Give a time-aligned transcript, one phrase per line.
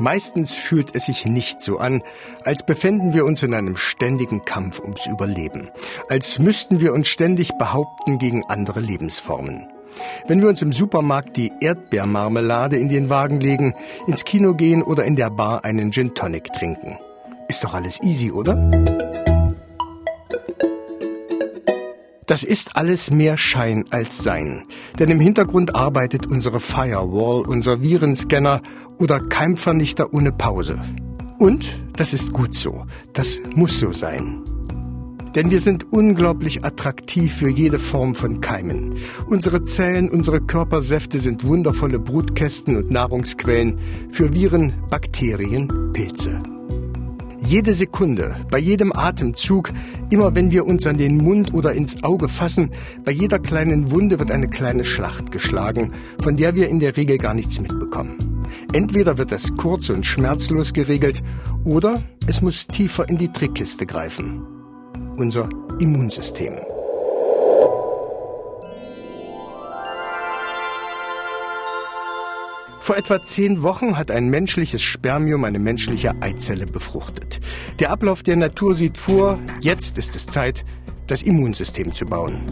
[0.00, 2.02] Meistens fühlt es sich nicht so an,
[2.42, 5.68] als befänden wir uns in einem ständigen Kampf ums Überleben,
[6.08, 9.68] als müssten wir uns ständig behaupten gegen andere Lebensformen.
[10.26, 13.74] Wenn wir uns im Supermarkt die Erdbeermarmelade in den Wagen legen,
[14.06, 16.96] ins Kino gehen oder in der Bar einen Gin Tonic trinken.
[17.48, 18.99] Ist doch alles easy, oder?
[22.30, 24.62] Das ist alles mehr Schein als Sein.
[25.00, 28.62] Denn im Hintergrund arbeitet unsere Firewall, unser Virenscanner
[28.98, 30.80] oder Keimvernichter ohne Pause.
[31.40, 32.86] Und das ist gut so.
[33.14, 34.44] Das muss so sein.
[35.34, 38.94] Denn wir sind unglaublich attraktiv für jede Form von Keimen.
[39.26, 43.80] Unsere Zellen, unsere Körpersäfte sind wundervolle Brutkästen und Nahrungsquellen
[44.12, 46.40] für Viren, Bakterien, Pilze.
[47.42, 49.72] Jede Sekunde, bei jedem Atemzug,
[50.10, 52.70] immer wenn wir uns an den Mund oder ins Auge fassen,
[53.04, 57.18] bei jeder kleinen Wunde wird eine kleine Schlacht geschlagen, von der wir in der Regel
[57.18, 58.46] gar nichts mitbekommen.
[58.72, 61.22] Entweder wird das kurz und schmerzlos geregelt
[61.64, 64.44] oder es muss tiefer in die Trickkiste greifen.
[65.16, 65.48] Unser
[65.80, 66.54] Immunsystem.
[72.90, 77.38] Vor etwa zehn Wochen hat ein menschliches Spermium eine menschliche Eizelle befruchtet.
[77.78, 80.64] Der Ablauf der Natur sieht vor, jetzt ist es Zeit,
[81.06, 82.42] das Immunsystem zu bauen.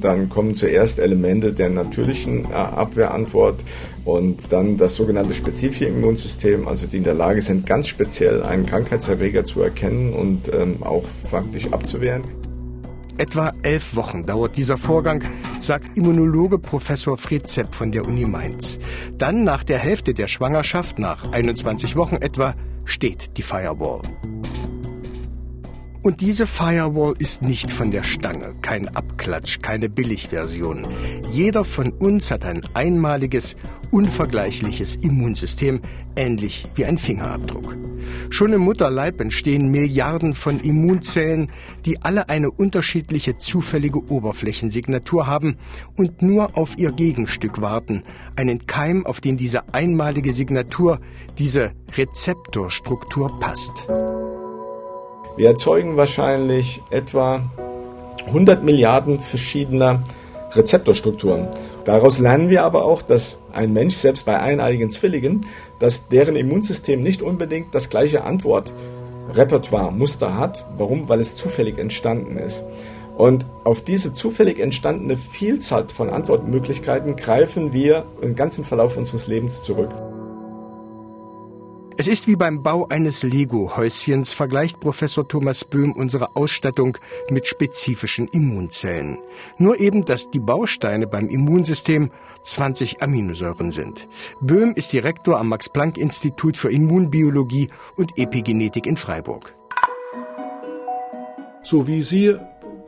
[0.00, 3.62] Dann kommen zuerst Elemente der natürlichen äh, Abwehrantwort
[4.04, 8.66] und dann das sogenannte spezifische Immunsystem, also die in der Lage sind, ganz speziell einen
[8.66, 12.24] Krankheitserreger zu erkennen und ähm, auch faktisch abzuwehren.
[13.18, 15.24] Etwa elf Wochen dauert dieser Vorgang,
[15.58, 18.78] sagt Immunologe Professor Fred Zepp von der Uni Mainz.
[19.16, 24.02] Dann, nach der Hälfte der Schwangerschaft, nach 21 Wochen etwa, steht die Firewall.
[26.06, 30.86] Und diese Firewall ist nicht von der Stange, kein Abklatsch, keine Billigversion.
[31.32, 33.56] Jeder von uns hat ein einmaliges,
[33.90, 35.80] unvergleichliches Immunsystem,
[36.14, 37.76] ähnlich wie ein Fingerabdruck.
[38.30, 41.50] Schon im Mutterleib entstehen Milliarden von Immunzellen,
[41.84, 45.56] die alle eine unterschiedliche zufällige Oberflächensignatur haben
[45.96, 48.04] und nur auf ihr Gegenstück warten,
[48.36, 51.00] einen Keim, auf den diese einmalige Signatur,
[51.36, 53.88] diese Rezeptorstruktur passt.
[55.36, 57.42] Wir erzeugen wahrscheinlich etwa
[58.26, 60.02] 100 Milliarden verschiedener
[60.52, 61.48] Rezeptorstrukturen.
[61.84, 65.44] Daraus lernen wir aber auch, dass ein Mensch, selbst bei eineiigen Zwillingen,
[65.78, 70.64] dass deren Immunsystem nicht unbedingt das gleiche Antwortrepertoire, Muster hat.
[70.78, 71.08] Warum?
[71.10, 72.64] Weil es zufällig entstanden ist.
[73.18, 79.62] Und auf diese zufällig entstandene Vielzahl von Antwortmöglichkeiten greifen wir im ganzen Verlauf unseres Lebens
[79.62, 79.90] zurück.
[81.98, 86.98] Es ist wie beim Bau eines Lego-Häuschens, vergleicht Professor Thomas Böhm unsere Ausstattung
[87.30, 89.16] mit spezifischen Immunzellen.
[89.56, 92.10] Nur eben, dass die Bausteine beim Immunsystem
[92.42, 94.08] 20 Aminosäuren sind.
[94.42, 99.56] Böhm ist Direktor am Max-Planck-Institut für Immunbiologie und Epigenetik in Freiburg.
[101.62, 102.36] So wie Sie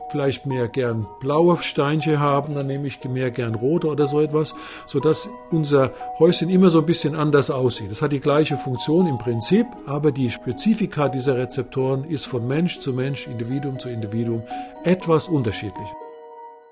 [0.09, 4.55] vielleicht mehr gern blaue Steinchen haben, dann nehme ich mehr gern rote oder so etwas,
[4.85, 7.91] sodass unser Häuschen immer so ein bisschen anders aussieht.
[7.91, 12.79] Das hat die gleiche Funktion im Prinzip, aber die Spezifika dieser Rezeptoren ist von Mensch
[12.79, 14.43] zu Mensch, Individuum zu Individuum
[14.83, 15.87] etwas unterschiedlich.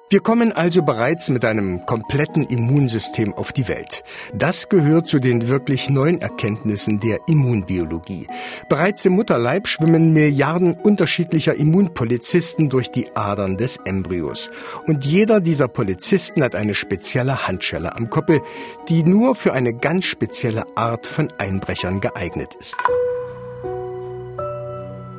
[0.10, 4.06] Wir kommen also bereits mit einem kompletten Immunsystem auf die Welt.
[4.34, 8.26] Das gehört zu den wirklich neuen Erkenntnissen der Immunbiologie.
[8.70, 14.50] Bereits im Mutterleib schwimmen Milliarden unterschiedlicher Immunpolizisten durch die Adern des Embryos.
[14.86, 18.40] Und jeder dieser Polizisten hat eine spezielle Handschelle am Koppel,
[18.88, 22.78] die nur für eine ganz spezielle Art von Einbrechern geeignet ist.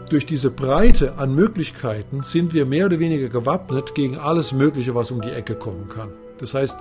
[0.09, 5.11] Durch diese Breite an Möglichkeiten sind wir mehr oder weniger gewappnet gegen alles Mögliche, was
[5.11, 6.09] um die Ecke kommen kann.
[6.39, 6.79] Das heißt,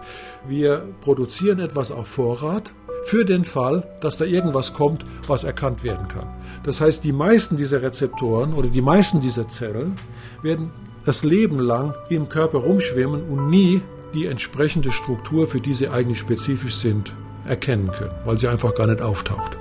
[0.47, 2.73] wir produzieren etwas auf Vorrat
[3.03, 6.27] für den Fall, dass da irgendwas kommt, was erkannt werden kann.
[6.63, 9.95] Das heißt, die meisten dieser Rezeptoren oder die meisten dieser Zellen
[10.41, 10.71] werden
[11.05, 13.81] das Leben lang im Körper rumschwimmen und nie
[14.13, 17.13] die entsprechende Struktur, für die sie eigentlich spezifisch sind,
[17.45, 19.57] erkennen können, weil sie einfach gar nicht auftaucht.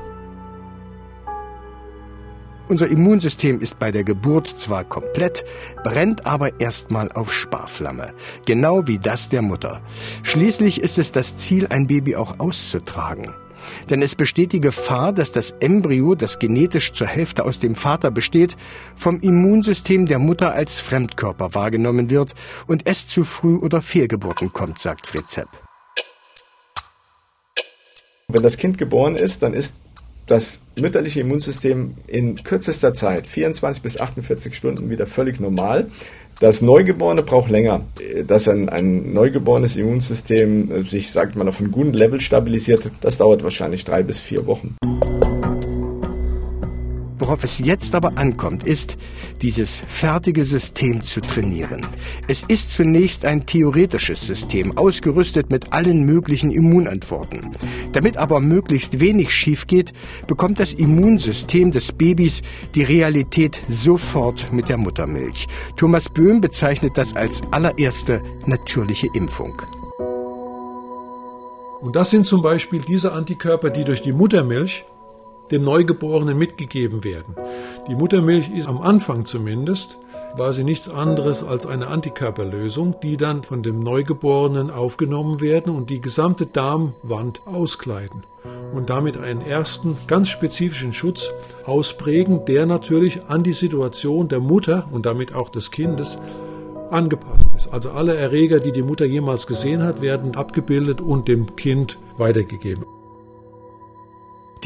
[2.68, 5.44] Unser Immunsystem ist bei der Geburt zwar komplett,
[5.84, 8.12] brennt aber erstmal auf Sparflamme,
[8.44, 9.82] genau wie das der Mutter.
[10.24, 13.32] Schließlich ist es das Ziel, ein Baby auch auszutragen.
[13.88, 18.10] Denn es besteht die Gefahr, dass das Embryo, das genetisch zur Hälfte aus dem Vater
[18.10, 18.56] besteht,
[18.96, 22.34] vom Immunsystem der Mutter als Fremdkörper wahrgenommen wird
[22.66, 25.48] und es zu Früh- oder Fehlgeburten kommt, sagt Fritz Zepp.
[28.28, 29.76] Wenn das Kind geboren ist, dann ist
[30.26, 35.88] das mütterliche Immunsystem in kürzester Zeit, 24 bis 48 Stunden, wieder völlig normal.
[36.40, 37.82] Das Neugeborene braucht länger,
[38.26, 42.90] dass ein, ein neugeborenes Immunsystem sich, sagt man, auf einem guten Level stabilisiert.
[43.00, 44.76] Das dauert wahrscheinlich drei bis vier Wochen.
[47.26, 48.96] Worauf es jetzt aber ankommt, ist,
[49.42, 51.84] dieses fertige System zu trainieren.
[52.28, 57.56] Es ist zunächst ein theoretisches System, ausgerüstet mit allen möglichen Immunantworten.
[57.90, 59.92] Damit aber möglichst wenig schief geht,
[60.28, 62.42] bekommt das Immunsystem des Babys
[62.76, 65.48] die Realität sofort mit der Muttermilch.
[65.76, 69.60] Thomas Böhm bezeichnet das als allererste natürliche Impfung.
[71.80, 74.84] Und das sind zum Beispiel diese Antikörper, die durch die Muttermilch
[75.50, 77.34] dem Neugeborenen mitgegeben werden.
[77.88, 79.98] Die Muttermilch ist am Anfang zumindest
[80.38, 85.88] war sie nichts anderes als eine Antikörperlösung, die dann von dem Neugeborenen aufgenommen werden und
[85.88, 88.24] die gesamte Darmwand auskleiden
[88.74, 91.32] und damit einen ersten ganz spezifischen Schutz
[91.64, 96.18] ausprägen, der natürlich an die Situation der Mutter und damit auch des Kindes
[96.90, 97.72] angepasst ist.
[97.72, 102.84] Also alle Erreger, die die Mutter jemals gesehen hat, werden abgebildet und dem Kind weitergegeben.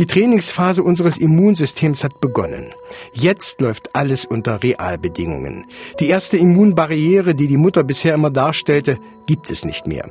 [0.00, 2.72] Die Trainingsphase unseres Immunsystems hat begonnen.
[3.12, 5.66] Jetzt läuft alles unter Realbedingungen.
[6.00, 10.10] Die erste Immunbarriere, die die Mutter bisher immer darstellte, gibt es nicht mehr.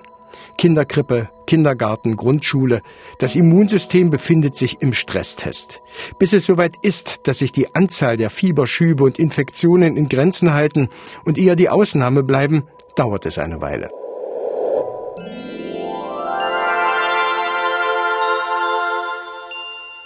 [0.60, 2.84] Kinderkrippe, Kindergarten, Grundschule.
[3.18, 5.82] Das Immunsystem befindet sich im Stresstest.
[6.20, 10.90] Bis es soweit ist, dass sich die Anzahl der Fieberschübe und Infektionen in Grenzen halten
[11.26, 12.62] und eher die Ausnahme bleiben,
[12.96, 13.90] dauert es eine Weile.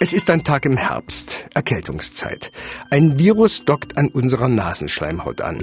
[0.04, 2.52] Es ist ein Tag im Herbst, Erkältungszeit.
[2.90, 5.62] Ein Virus dockt an unserer Nasenschleimhaut an.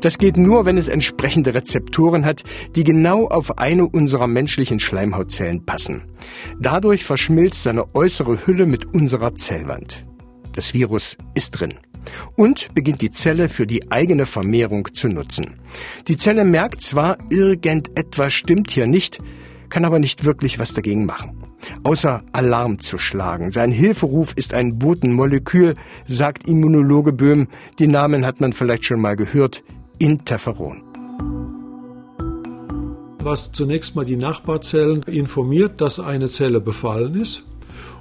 [0.00, 2.44] Das geht nur, wenn es entsprechende Rezeptoren hat,
[2.76, 6.04] die genau auf eine unserer menschlichen Schleimhautzellen passen.
[6.58, 10.06] Dadurch verschmilzt seine äußere Hülle mit unserer Zellwand.
[10.54, 11.74] Das Virus ist drin
[12.36, 15.60] und beginnt die Zelle für die eigene Vermehrung zu nutzen.
[16.08, 19.20] Die Zelle merkt zwar, irgendetwas stimmt hier nicht,
[19.74, 21.32] kann aber nicht wirklich was dagegen machen.
[21.82, 23.50] Außer Alarm zu schlagen.
[23.50, 25.74] Sein Hilferuf ist ein Botenmolekül,
[26.06, 27.48] sagt Immunologe Böhm.
[27.80, 29.64] Die Namen hat man vielleicht schon mal gehört.
[29.98, 30.84] Interferon.
[33.18, 37.44] Was zunächst mal die Nachbarzellen informiert, dass eine Zelle befallen ist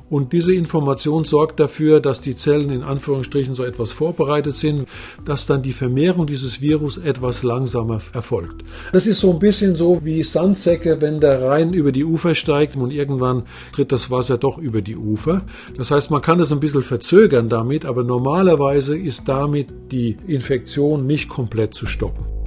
[0.09, 4.87] und diese Information sorgt dafür, dass die Zellen in Anführungsstrichen so etwas vorbereitet sind,
[5.25, 8.63] dass dann die Vermehrung dieses Virus etwas langsamer erfolgt.
[8.91, 12.75] Das ist so ein bisschen so wie Sandsäcke, wenn der Rhein über die Ufer steigt
[12.75, 15.41] und irgendwann tritt das Wasser doch über die Ufer.
[15.77, 21.07] Das heißt, man kann das ein bisschen verzögern damit, aber normalerweise ist damit die Infektion
[21.07, 22.42] nicht komplett zu stoppen.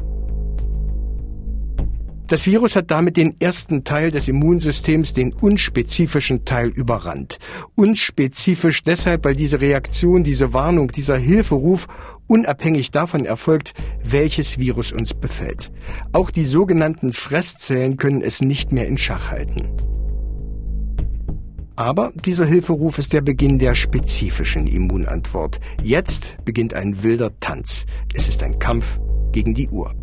[2.28, 7.38] Das Virus hat damit den ersten Teil des Immunsystems, den unspezifischen Teil, überrannt.
[7.76, 11.86] Unspezifisch deshalb, weil diese Reaktion, diese Warnung, dieser Hilferuf
[12.26, 15.70] unabhängig davon erfolgt, welches Virus uns befällt.
[16.12, 19.68] Auch die sogenannten Fresszellen können es nicht mehr in Schach halten.
[21.76, 25.60] Aber dieser Hilferuf ist der Beginn der spezifischen Immunantwort.
[25.80, 27.86] Jetzt beginnt ein wilder Tanz.
[28.14, 28.98] Es ist ein Kampf
[29.30, 29.94] gegen die Uhr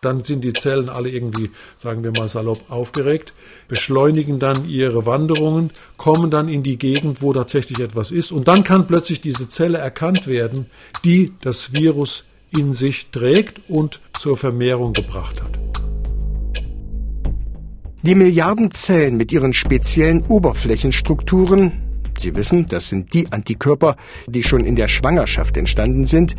[0.00, 3.32] dann sind die Zellen alle irgendwie, sagen wir mal salopp, aufgeregt,
[3.68, 8.64] beschleunigen dann ihre Wanderungen, kommen dann in die Gegend, wo tatsächlich etwas ist und dann
[8.64, 10.66] kann plötzlich diese Zelle erkannt werden,
[11.04, 12.24] die das Virus
[12.56, 15.58] in sich trägt und zur Vermehrung gebracht hat.
[18.02, 21.85] Die Milliarden Zellen mit ihren speziellen Oberflächenstrukturen
[22.18, 23.96] Sie wissen, das sind die Antikörper,
[24.26, 26.34] die schon in der Schwangerschaft entstanden sind.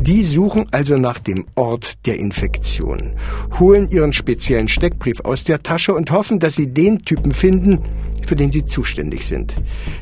[0.00, 3.14] Die suchen also nach dem Ort der Infektion,
[3.58, 7.80] holen ihren speziellen Steckbrief aus der Tasche und hoffen, dass sie den Typen finden,
[8.26, 9.56] für den sie zuständig sind.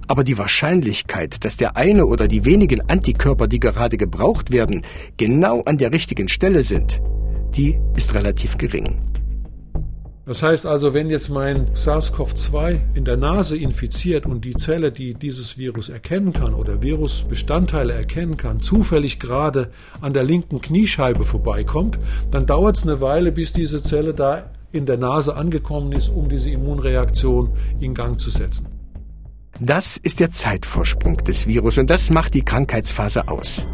[0.09, 4.83] Aber die Wahrscheinlichkeit, dass der eine oder die wenigen Antikörper, die gerade gebraucht werden,
[5.17, 7.01] genau an der richtigen Stelle sind,
[7.57, 8.97] die ist relativ gering.
[10.27, 15.15] Das heißt also, wenn jetzt mein SARS-CoV-2 in der Nase infiziert und die Zelle, die
[15.15, 22.01] dieses Virus erkennen kann oder Virusbestandteile erkennen kann, zufällig gerade an der linken Kniescheibe vorbeikommt,
[22.33, 26.29] dann dauert es eine Weile, bis diese Zelle da in der Nase angekommen ist, um
[26.29, 28.67] diese Immunreaktion in Gang zu setzen.
[29.61, 33.65] Das ist der Zeitvorsprung des Virus und das macht die Krankheitsphase aus.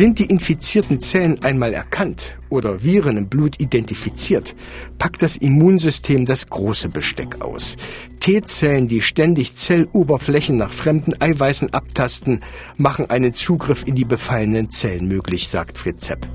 [0.00, 4.56] Sind die infizierten Zellen einmal erkannt oder Viren im Blut identifiziert,
[4.96, 7.76] packt das Immunsystem das große Besteck aus.
[8.18, 12.40] T-Zellen, die ständig Zelloberflächen nach fremden Eiweißen abtasten,
[12.78, 16.26] machen einen Zugriff in die befallenen Zellen möglich, sagt Fritz Zepp.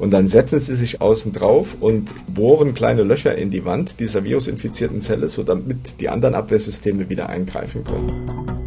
[0.00, 4.24] Und dann setzen sie sich außen drauf und bohren kleine Löcher in die Wand dieser
[4.24, 8.65] virusinfizierten Zelle, so damit die anderen Abwehrsysteme wieder eingreifen können.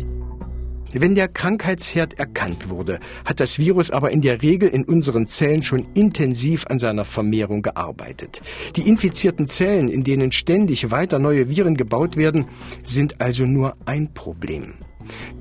[0.92, 5.62] Wenn der Krankheitsherd erkannt wurde, hat das Virus aber in der Regel in unseren Zellen
[5.62, 8.42] schon intensiv an seiner Vermehrung gearbeitet.
[8.76, 12.46] Die infizierten Zellen, in denen ständig weiter neue Viren gebaut werden,
[12.84, 14.74] sind also nur ein Problem.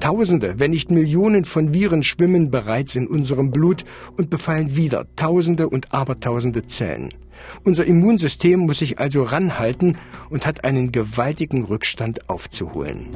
[0.01, 3.85] Tausende, wenn nicht Millionen von Viren schwimmen bereits in unserem Blut
[4.19, 7.15] und befallen wieder Tausende und Abertausende Zellen.
[7.65, 9.97] Unser Immunsystem muss sich also ranhalten
[10.29, 13.07] und hat einen gewaltigen Rückstand aufzuholen.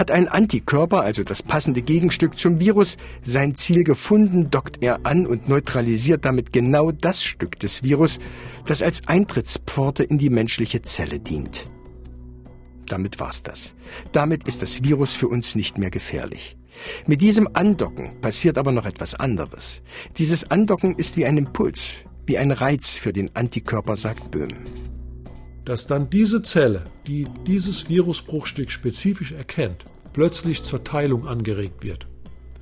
[0.00, 5.26] Hat ein Antikörper, also das passende Gegenstück zum Virus, sein Ziel gefunden, dockt er an
[5.26, 8.18] und neutralisiert damit genau das Stück des Virus,
[8.64, 11.68] das als Eintrittspforte in die menschliche Zelle dient.
[12.86, 13.74] Damit war's das.
[14.12, 16.56] Damit ist das Virus für uns nicht mehr gefährlich.
[17.06, 19.82] Mit diesem Andocken passiert aber noch etwas anderes.
[20.16, 24.56] Dieses Andocken ist wie ein Impuls, wie ein Reiz für den Antikörper, sagt Böhm
[25.70, 32.06] dass dann diese Zelle, die dieses Virusbruchstück spezifisch erkennt, plötzlich zur Teilung angeregt wird.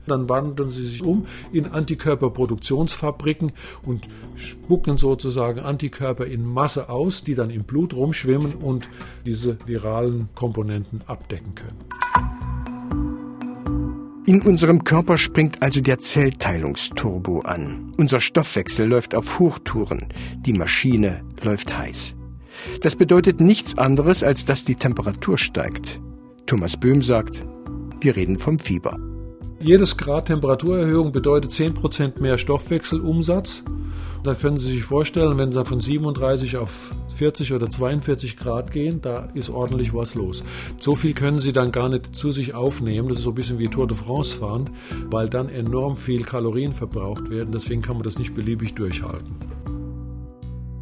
[0.07, 7.35] Dann wandeln sie sich um in Antikörperproduktionsfabriken und spucken sozusagen Antikörper in Masse aus, die
[7.35, 8.91] dann im Blut rumschwimmen und
[9.25, 11.79] diese viralen Komponenten abdecken können.
[14.27, 17.95] In unserem Körper springt also der Zellteilungsturbo an.
[17.97, 20.09] Unser Stoffwechsel läuft auf Hochtouren.
[20.45, 22.18] Die Maschine läuft heiß.
[22.81, 26.01] Das bedeutet nichts anderes, als dass die Temperatur steigt.
[26.47, 27.45] Thomas Böhm sagt,
[28.01, 28.99] wir reden vom Fieber.
[29.61, 33.65] Jedes Grad Temperaturerhöhung bedeutet 10% mehr Stoffwechselumsatz.
[34.23, 39.01] Da können Sie sich vorstellen, wenn Sie von 37 auf 40 oder 42 Grad gehen,
[39.03, 40.45] da ist ordentlich was los.
[40.79, 43.09] So viel können Sie dann gar nicht zu sich aufnehmen.
[43.09, 44.71] Das ist so ein bisschen wie Tour de France fahren,
[45.11, 47.51] weil dann enorm viel Kalorien verbraucht werden.
[47.53, 49.35] Deswegen kann man das nicht beliebig durchhalten.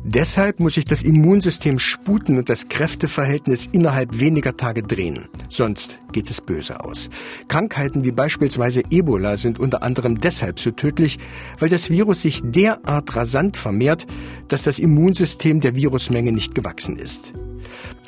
[0.09, 5.25] Deshalb muss sich das Immunsystem sputen und das Kräfteverhältnis innerhalb weniger Tage drehen.
[5.49, 7.11] Sonst geht es böse aus.
[7.49, 11.19] Krankheiten wie beispielsweise Ebola sind unter anderem deshalb so tödlich,
[11.59, 14.07] weil das Virus sich derart rasant vermehrt,
[14.47, 17.33] dass das Immunsystem der Virusmenge nicht gewachsen ist.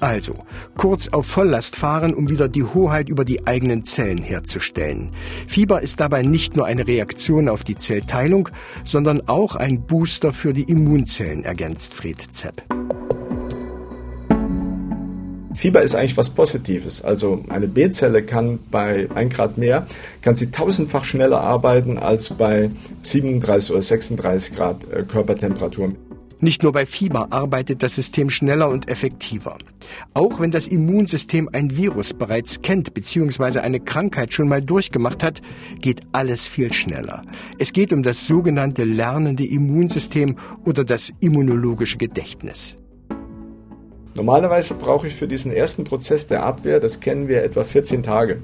[0.01, 0.35] Also,
[0.77, 5.11] kurz auf Volllast fahren, um wieder die Hoheit über die eigenen Zellen herzustellen.
[5.47, 8.49] Fieber ist dabei nicht nur eine Reaktion auf die Zellteilung,
[8.85, 12.63] sondern auch ein Booster für die Immunzellen, ergänzt Fred Zepp.
[15.59, 17.03] Fieber ist eigentlich was Positives.
[17.03, 19.89] Also eine B-Zelle kann bei 1 Grad mehr,
[20.23, 22.71] kann sie tausendfach schneller arbeiten als bei
[23.03, 25.95] 37 oder 36 Grad äh, Körpertemperatur.
[26.41, 29.59] Nicht nur bei Fieber arbeitet das System schneller und effektiver.
[30.15, 33.59] Auch wenn das Immunsystem ein Virus bereits kennt bzw.
[33.59, 35.43] eine Krankheit schon mal durchgemacht hat,
[35.81, 37.23] geht alles viel schneller.
[37.59, 42.77] Es geht um das sogenannte lernende Immunsystem oder das immunologische Gedächtnis.
[44.15, 48.41] Normalerweise brauche ich für diesen ersten Prozess der Abwehr, das kennen wir, etwa 14 Tage.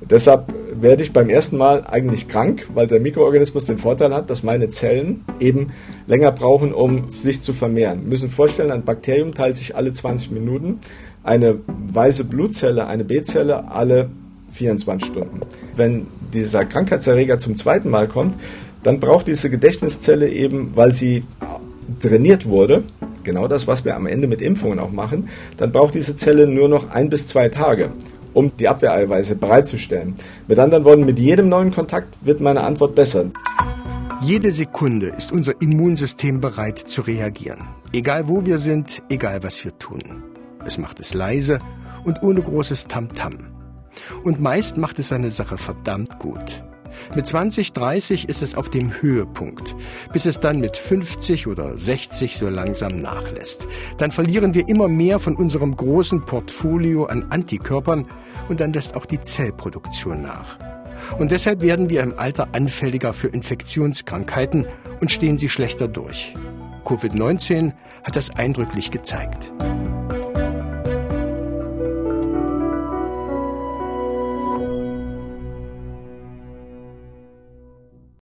[0.00, 4.42] Deshalb werde ich beim ersten Mal eigentlich krank, weil der Mikroorganismus den Vorteil hat, dass
[4.42, 5.68] meine Zellen eben
[6.06, 8.02] länger brauchen, um sich zu vermehren.
[8.02, 10.80] Wir müssen vorstellen, ein Bakterium teilt sich alle 20 Minuten,
[11.22, 14.10] eine weiße Blutzelle, eine B-Zelle alle
[14.52, 15.40] 24 Stunden.
[15.74, 18.34] Wenn dieser Krankheitserreger zum zweiten Mal kommt,
[18.82, 21.24] dann braucht diese Gedächtniszelle eben, weil sie
[22.00, 22.84] trainiert wurde,
[23.24, 26.68] genau das, was wir am Ende mit Impfungen auch machen, dann braucht diese Zelle nur
[26.68, 27.90] noch ein bis zwei Tage
[28.36, 30.14] um die Abwehreiweiße bereitzustellen.
[30.46, 33.24] Mit anderen Worten, mit jedem neuen Kontakt wird meine Antwort besser.
[34.22, 37.60] Jede Sekunde ist unser Immunsystem bereit zu reagieren.
[37.92, 40.22] Egal wo wir sind, egal was wir tun.
[40.66, 41.60] Es macht es leise
[42.04, 43.32] und ohne großes Tamtam.
[43.32, 43.56] -Tam.
[44.22, 46.62] Und meist macht es seine Sache verdammt gut.
[47.14, 49.74] Mit 20, 30 ist es auf dem Höhepunkt,
[50.12, 53.66] bis es dann mit 50 oder 60 so langsam nachlässt.
[53.98, 58.06] Dann verlieren wir immer mehr von unserem großen Portfolio an Antikörpern
[58.48, 60.58] und dann lässt auch die Zellproduktion nach.
[61.18, 64.66] Und deshalb werden wir im Alter anfälliger für Infektionskrankheiten
[65.00, 66.34] und stehen sie schlechter durch.
[66.84, 67.72] Covid-19
[68.04, 69.52] hat das eindrücklich gezeigt.